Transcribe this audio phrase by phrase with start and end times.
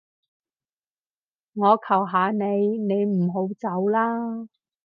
[1.53, 2.43] 我求下你，
[2.79, 4.47] 你唔好走啦